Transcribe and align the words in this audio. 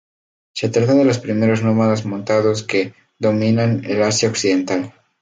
Se 0.55 0.69
trata 0.69 0.95
de 0.95 1.05
los 1.05 1.19
primeros 1.19 1.61
nómadas 1.61 2.07
montados 2.07 2.63
que 2.63 2.95
dominan 3.19 3.85
el 3.85 4.01
Asia 4.01 4.29
Occidental. 4.29 4.95